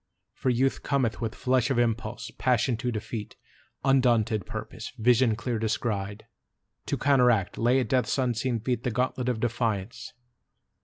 [0.33, 3.35] For Youth cometh With flush of impulse, passion to defeat,
[3.85, 6.25] Undaunted purpose, vision clear descried,
[6.87, 10.13] To counteract, lay at Death's unseen feet The gauntlet of defiance.